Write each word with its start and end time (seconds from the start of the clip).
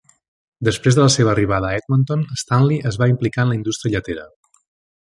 Després 0.67 0.95
de 0.99 1.03
la 1.03 1.11
seva 1.15 1.29
arribada 1.33 1.69
a 1.73 1.81
Edmonton, 1.81 2.23
Stanley 2.45 2.81
es 2.93 2.99
va 3.03 3.09
implicar 3.13 3.45
en 3.47 3.53
la 3.53 3.59
indústria 3.61 3.95
lletera. 3.97 4.25